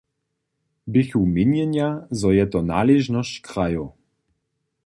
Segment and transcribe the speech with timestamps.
[0.87, 3.91] Běchu měnjenja, zo je to naležnosć krajow.